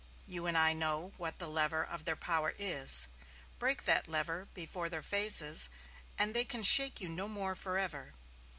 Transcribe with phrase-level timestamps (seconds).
[0.25, 3.07] You and I know what the lever of their power is.
[3.59, 5.69] Break that lever before their faces,
[6.17, 8.11] and they can shake you no more forever....